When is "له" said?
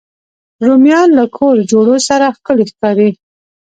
1.17-1.25